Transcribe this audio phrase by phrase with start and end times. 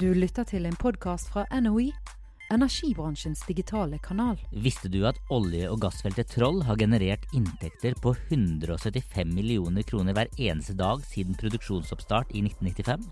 [0.00, 1.90] Du lytter til en podkast fra NOE,
[2.54, 4.38] energibransjens digitale kanal.
[4.64, 10.32] Visste du at olje- og gassfeltet Troll har generert inntekter på 175 millioner kroner hver
[10.38, 13.04] eneste dag siden produksjonsoppstart i 1995?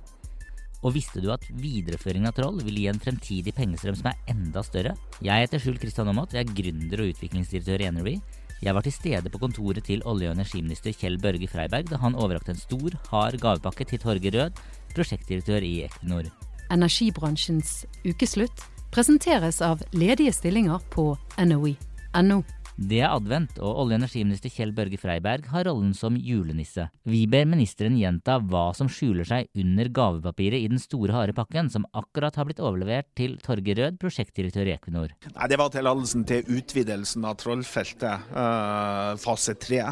[0.81, 4.65] Og visste du at videreføringen av Troll vil gi en fremtidig pengestrøm som er enda
[4.65, 4.97] større?
[5.21, 8.19] Jeg heter Skjul Kristian Aamodt, jeg er gründer og utviklingsdirektør i Energy.
[8.65, 12.17] Jeg var til stede på kontoret til olje- og energiminister Kjell Børge Freiberg da han
[12.17, 16.33] overrakte en stor, hard gavepakke til Torge Rød, prosjektdirektør i Equinor.
[16.71, 22.43] Energibransjens ukeslutt presenteres av ledige stillinger på NOE.no.
[22.79, 26.85] Det er advent, og olje- og energiminister Kjell Børge Freiberg har rollen som julenisse.
[27.11, 31.73] Vi ber ministeren gjenta hva som skjuler seg under gavepapiret i den store, harde pakken
[31.75, 35.17] som akkurat har blitt overlevert til Torgeir Rød, prosjektdirektør i Equinor.
[35.27, 39.83] Nei, Det var tillatelsen til utvidelsen av Trollfeltet, uh, fase tre.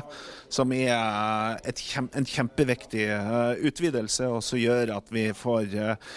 [0.47, 6.15] Som er kjem, en kjempeviktig uh, utvidelse, og som gjør at vi får uh,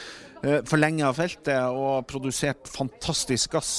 [0.69, 3.71] forlenga feltet og produsert fantastisk gass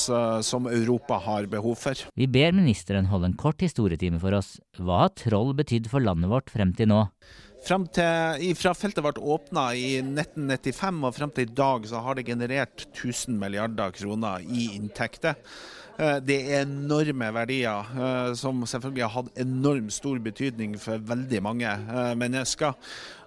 [0.46, 2.06] som Europa har behov for.
[2.18, 4.58] Vi ber ministeren holde en kort historietime for oss.
[4.78, 7.06] Hva har Troll betydd for landet vårt frem til nå?
[7.60, 12.24] Til, fra feltet ble åpna i 1995 og frem til i dag så har det
[12.26, 15.36] generert 1000 milliarder kroner i inntekter.
[16.24, 17.90] Det er enorme verdier,
[18.38, 21.74] som selvfølgelig har hatt enormt stor betydning for veldig mange
[22.16, 22.72] mennesker.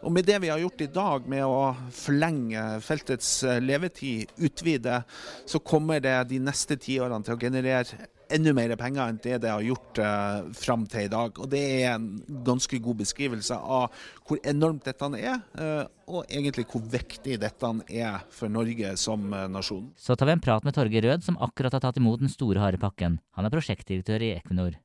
[0.02, 3.30] Og med det vi har gjort i dag, med å forlenge feltets
[3.62, 5.04] levetid, utvide,
[5.46, 9.40] så kommer det de neste ti årene til å generere enda mer penger enn det
[9.44, 11.40] det har gjort uh, fram til i dag.
[11.40, 12.08] Og Det er en
[12.46, 18.24] ganske god beskrivelse av hvor enormt dette er, uh, og egentlig hvor viktig dette er
[18.34, 19.92] for Norge som uh, nasjon.
[19.98, 22.62] Så tar vi en prat med Torgeir Rød, som akkurat har tatt imot den store,
[22.64, 23.20] harepakken.
[23.38, 24.80] Han er prosjektdirektør i Equinor.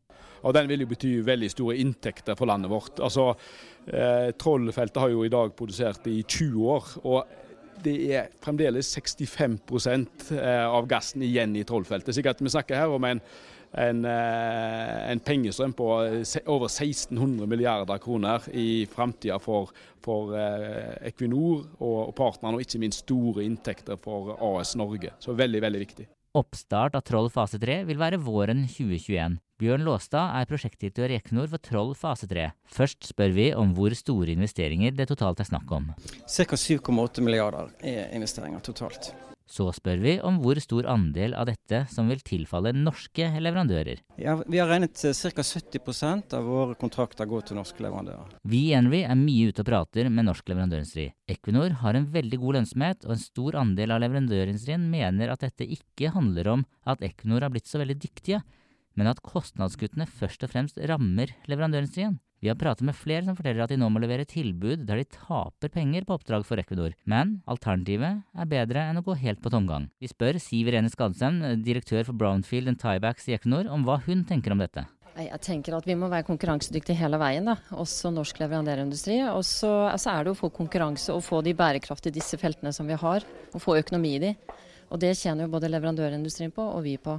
[0.47, 3.01] Og Den vil jo bety veldig store inntekter for landet vårt.
[3.03, 3.33] Altså,
[3.91, 6.85] eh, Trollfeltet har jo i dag produsert i 20 år.
[7.05, 7.27] og
[7.84, 12.15] det er fremdeles 65% av gassen igjen i Trollfeltet.
[12.15, 13.21] Så vi snakker her om en,
[13.73, 15.89] en, en pengestrøm på
[16.47, 19.72] over 1600 milliarder kroner i framtida for,
[20.05, 20.37] for
[21.06, 25.15] Equinor og partnerne, og ikke minst store inntekter for AS Norge.
[25.22, 26.09] Så veldig, veldig viktig.
[26.39, 29.39] Oppstart av Troll fase 3 vil være våren 2021.
[29.59, 32.45] Bjørn Låstad er prosjektdirektør i Equinor for Troll fase 3.
[32.71, 35.89] Først spør vi om hvor store investeringer det totalt er snakk om.
[36.31, 36.55] Ca.
[36.55, 39.09] 7,8 milliarder er investeringer totalt.
[39.51, 44.05] Så spør vi om hvor stor andel av dette som vil tilfalle norske leverandører.
[44.21, 45.43] Ja, Vi har regnet ca.
[45.43, 48.37] 70% av våre kontrakter går til norske leverandører.
[48.47, 51.09] Vi i Envy er mye ute og prater med norsk leverandørindustri.
[51.35, 55.67] Equinor har en veldig god lønnsomhet, og en stor andel av leverandørindustrien mener at dette
[55.67, 58.45] ikke handler om at Equinor har blitt så veldig dyktige,
[58.98, 62.19] men at kostnadskuttene først og fremst rammer leverandørindustrien.
[62.38, 65.06] Vi har pratet med flere som forteller at de nå må levere tilbud der de
[65.10, 69.50] taper penger på oppdrag for Equinor, men alternativet er bedre enn å gå helt på
[69.50, 69.88] tomgang.
[69.98, 74.22] Vi spør Siv Irene Skadsem, direktør for Brownfield and Tiebacks i Equinor, om hva hun
[74.28, 74.86] tenker om dette.
[75.19, 77.56] Jeg tenker at vi må være konkurransedyktige hele veien, da.
[77.75, 79.16] også norsk leverandørindustri.
[79.32, 82.86] Og så altså er det å få konkurranse og få de bærekraftige disse feltene som
[82.86, 84.30] vi har, og få økonomi i de.
[84.94, 87.19] Og det tjener jo både leverandørindustrien på og vi på.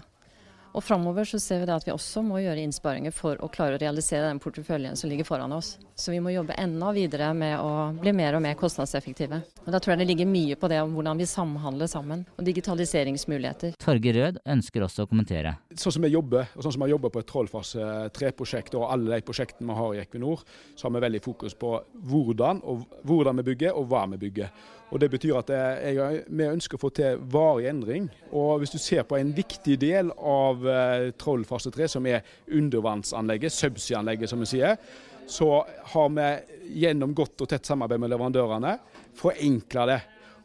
[0.73, 3.77] Og framover så ser vi det at vi også må gjøre innsparinger for å klare
[3.77, 5.77] å realisere den porteføljen som ligger foran oss.
[5.99, 9.41] Så vi må jobbe enda videre med å bli mer og mer kostnadseffektive.
[9.65, 12.45] Og Da tror jeg det ligger mye på det om hvordan vi samhandler sammen, og
[12.47, 13.73] digitaliseringsmuligheter.
[13.83, 15.57] Torgeir Rød ønsker også å kommentere.
[15.75, 19.17] Sånn som vi jobber, og sånn som vi jobber på et Trollfase 3-prosjekt og alle
[19.19, 21.73] de prosjektene vi har i Equinor, så har vi veldig fokus på
[22.07, 24.55] hvordan, og hvordan vi bygger og hva vi bygger.
[24.89, 28.07] Og Det betyr at jeg, vi ønsker å få til varig endring.
[28.31, 32.23] Og Hvis du ser på en viktig del av eh, Troll fase 3, som er
[32.47, 34.79] undervannsanlegget, subsea-anlegget som vi sier,
[35.29, 36.29] så har vi
[36.81, 38.77] gjennom godt og tett samarbeid med leverandørene
[39.17, 39.99] forenkla det.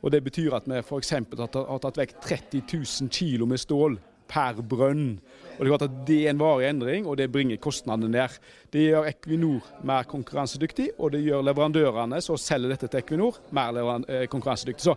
[0.05, 1.15] Og Det betyr at vi f.eks.
[1.17, 3.97] har tatt vekk 30 000 kg med stål
[4.31, 5.19] per brønn.
[5.55, 8.39] Og Det er klart at det er en varig endring, og det bringer kostnadene ned.
[8.75, 14.27] Det gjør Equinor mer konkurransedyktig, og det gjør leverandørene som selger dette til Equinor, mer
[14.33, 14.83] konkurransedyktig.
[14.83, 14.97] Så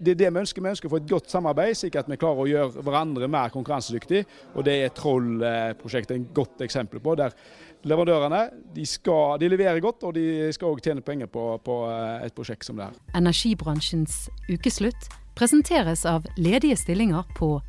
[0.00, 0.62] Det er det vi ønsker.
[0.62, 3.50] Vi ønsker å få et godt samarbeid, slik at vi klarer å gjøre hverandre mer
[3.50, 4.24] konkurransedyktig.
[4.54, 7.16] Og Det er Troll-prosjektet et godt eksempel på.
[7.16, 7.32] der
[7.86, 11.76] Leverandørene de, skal, de leverer godt, og de skal òg tjene penger på, på
[12.24, 12.96] et prosjekt som det her.
[13.14, 17.60] Energibransjens ukeslutt presenteres av ledige stillinger på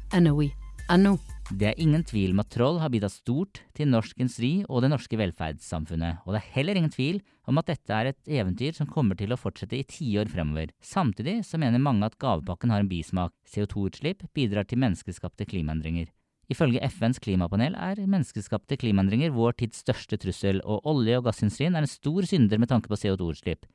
[0.87, 1.17] NOE.no.
[1.47, 4.89] Det er ingen tvil om at Troll har bidratt stort til norsk industri og det
[4.91, 8.87] norske velferdssamfunnet, og det er heller ingen tvil om at dette er et eventyr som
[8.87, 10.71] kommer til å fortsette i tiår fremover.
[10.83, 13.33] Samtidig så mener mange at gavepakken har en bismak.
[13.47, 16.07] CO2-utslipp bidrar til menneskeskapte klimaendringer.
[16.51, 21.83] Ifølge FNs klimapanel er menneskeskapte klimaendringer vår tids største trussel, og olje- og gassindustrien er
[21.83, 23.67] en stor synder med tanke på CO2-utslipp.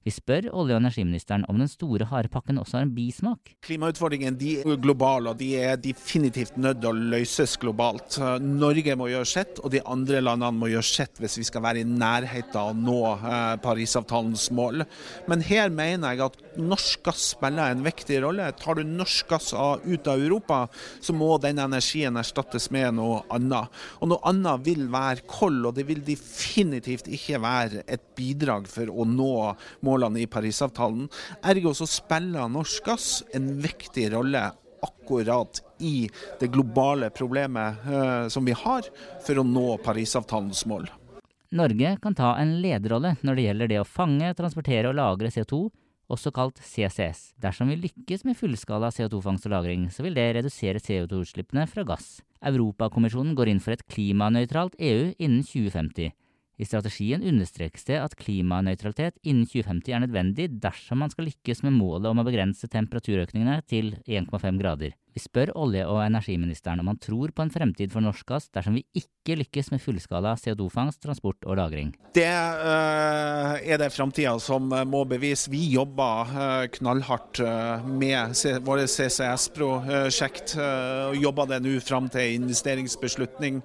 [0.00, 3.50] Vi spør olje- og energiministeren om den store harepakken også har en bismak.
[3.66, 8.16] Klimautfordringene er globale, og de er definitivt nødt til å løses globalt.
[8.40, 11.82] Norge må gjøre sitt, og de andre landene må gjøre sitt hvis vi skal være
[11.82, 14.86] i nærheten av å nå eh, Parisavtalens mål.
[15.28, 18.48] Men her mener jeg at norsk gass spiller en viktig rolle.
[18.56, 20.62] Tar du norsk gass ut av Europa,
[21.04, 23.68] så må den energien erstattes med noe annet.
[24.00, 28.88] Og noe annet vil være koll, og det vil definitivt ikke være et bidrag for
[28.88, 29.30] å nå
[29.84, 31.10] målet målene i Parisavtalen.
[31.42, 34.46] Ergo så spiller norsk gass en viktig rolle
[34.80, 36.08] akkurat i
[36.40, 38.86] det globale problemet eh, som vi har
[39.26, 40.88] for å nå Parisavtalens mål.
[41.50, 45.64] Norge kan ta en lederrolle når det gjelder det å fange, transportere og lagre CO2,
[46.10, 47.34] også kalt CCS.
[47.42, 52.20] Dersom vi lykkes med fullskala CO2-fangst og -lagring, så vil det redusere CO2-utslippene fra gass.
[52.42, 56.12] Europakommisjonen går inn for et klimanøytralt EU innen 2050.
[56.60, 61.72] I strategien understrekes det at klimanøytralitet innen 2050 er nødvendig dersom man skal lykkes med
[61.78, 64.92] målet om å begrense temperaturøkningene til 1,5 grader.
[65.14, 68.76] Vi spør olje- og energiministeren om han tror på en fremtid for norsk gass dersom
[68.78, 71.90] vi ikke lykkes med fullskala CO2-fangst, transport og lagring.
[72.14, 75.50] Det uh, er det framtida som må bevise.
[75.50, 78.34] Vi jobber uh, knallhardt uh, med
[78.66, 80.56] våre CCS-prosjekt.
[80.60, 83.62] og jobber det nå fram til investeringsbeslutning.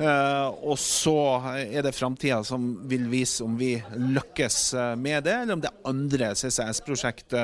[0.00, 5.60] og så er det framtida som vil vise om vi lykkes med det, eller om
[5.60, 7.34] det er andre CCS-prosjekt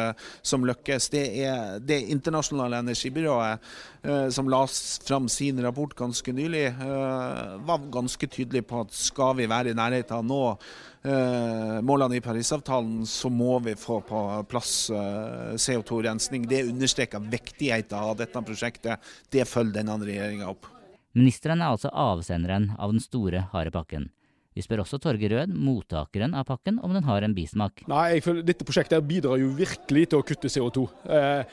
[0.43, 1.09] som lykkes.
[1.13, 3.59] Det er det internasjonale energibyrået Miljøbyrået,
[4.03, 4.67] eh, som la
[5.07, 9.75] fram sin rapport ganske nylig, eh, var ganske tydelig på at skal vi være i
[9.75, 10.59] nærheten av å nå
[11.05, 16.49] eh, målene i Parisavtalen, så må vi få på plass CO2-rensning.
[16.49, 18.99] Det understreker viktigheten av dette prosjektet.
[19.31, 20.67] Det følger denne regjeringa opp.
[21.15, 24.11] Ministeren er altså avsenderen av den store harde pakken.
[24.57, 27.83] Vi spør også Torgeir Rød, mottakeren av pakken, om den har en bismak.
[27.87, 30.87] Nei, jeg føler Dette prosjektet bidrar jo virkelig til å kutte CO2.
[31.05, 31.45] Eh, Eh,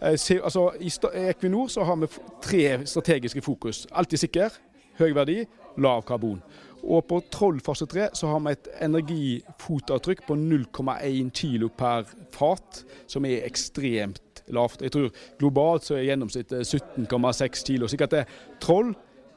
[0.00, 0.90] altså, I
[1.30, 2.06] Equinor så har vi
[2.42, 3.86] tre strategiske fokus.
[3.92, 4.58] Alltid sikker,
[4.98, 5.44] høy verdi,
[5.80, 6.42] lav karbon.
[6.82, 12.84] Og på Troll fase 3 så har vi et energifotavtrykk på 0,1 kilo per fat,
[13.06, 14.82] som er ekstremt lavt.
[14.82, 17.88] Jeg tror globalt så er gjennomsnittet 17,6 kilo.
[17.88, 18.24] Så det,
[18.60, 18.94] Troll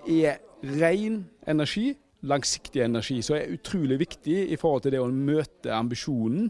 [0.08, 5.76] er ren energi, langsiktig energi, som er utrolig viktig i forhold til det å møte
[5.76, 6.48] ambisjonen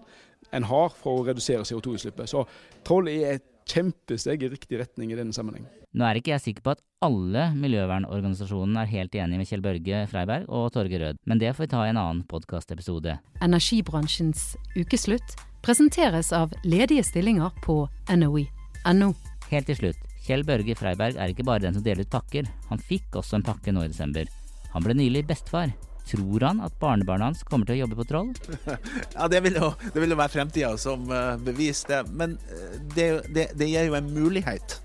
[0.53, 2.29] en har for å redusere CO2-utslippet.
[2.29, 2.45] Så
[2.85, 5.65] Troll er et kjempesteg i riktig retning i denne sammenheng.
[5.93, 10.03] Nå er ikke jeg sikker på at alle miljøvernorganisasjonene er helt enige med Kjell Børge
[10.09, 13.19] Freiberg og Torge Rød, men det får vi ta i en annen podkastepisode.
[13.45, 19.13] Energibransjens ukeslutt presenteres av ledige stillinger på NOE.no.
[19.51, 22.81] Helt til slutt, Kjell Børge Freiberg er ikke bare den som deler ut pakker, han
[22.89, 24.29] fikk også en pakke nå i desember.
[24.73, 25.69] Han ble nylig bestefar.
[26.09, 28.31] Tror han at barnebarnet hans kommer til å jobbe på Troll?
[29.15, 32.01] ja, det vil jo, det vil jo være fremtida som uh, beviser det.
[32.11, 34.77] Men uh, det, det, det, gir jo en mulighet.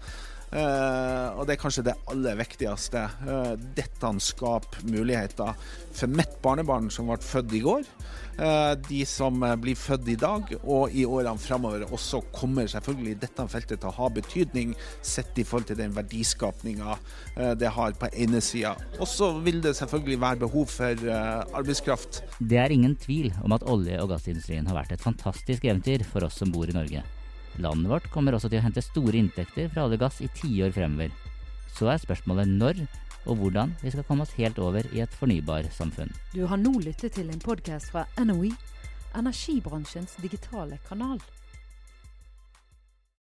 [0.48, 3.04] Uh, og det er kanskje det aller viktigste.
[3.76, 5.54] dette skaper muligheter
[5.92, 7.84] for mitt barnebarn som ble født i går.
[8.38, 13.16] Eh, de som eh, blir født i dag og i årene framover også kommer selvfølgelig
[13.24, 17.98] dette feltet til å ha betydning sett i forhold til den verdiskapninga eh, det har
[17.98, 18.76] på ene sida.
[19.00, 21.06] Og så vil det selvfølgelig være behov for
[21.58, 22.22] arbeidskraft.
[22.38, 26.28] Det er ingen tvil om at olje- og gassindustrien har vært et fantastisk eventyr for
[26.28, 27.02] oss som bor i Norge.
[27.58, 30.74] Landet vårt kommer også til å hente store inntekter fra olje og gass i tiår
[30.76, 31.14] fremover.
[31.74, 32.84] Så er spørsmålet når
[33.28, 36.12] og hvordan vi skal komme oss helt over i et fornybarsamfunn.
[36.32, 38.52] Du har nå lyttet til en podkast fra NOE,
[39.18, 41.20] energibransjens digitale kanal.